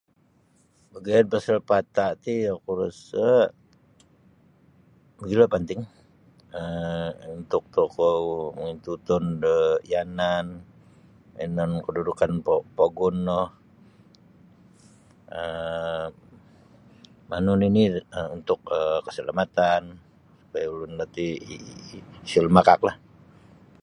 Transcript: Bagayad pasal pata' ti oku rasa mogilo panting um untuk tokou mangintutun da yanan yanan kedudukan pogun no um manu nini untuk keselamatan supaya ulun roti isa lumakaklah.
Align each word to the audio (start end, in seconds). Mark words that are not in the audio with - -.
Bagayad 0.93 1.25
pasal 1.33 1.57
pata' 1.69 2.11
ti 2.23 2.35
oku 2.55 2.71
rasa 2.81 3.27
mogilo 5.17 5.45
panting 5.53 5.81
um 6.59 7.11
untuk 7.37 7.63
tokou 7.77 8.21
mangintutun 8.55 9.23
da 9.43 9.55
yanan 9.91 10.45
yanan 11.39 11.69
kedudukan 11.85 12.31
pogun 12.77 13.15
no 13.29 13.41
um 15.39 16.09
manu 17.29 17.53
nini 17.61 17.83
untuk 18.35 18.59
keselamatan 19.05 19.81
supaya 20.41 20.67
ulun 20.73 20.99
roti 21.01 21.25
isa 22.25 22.39
lumakaklah. 22.45 22.95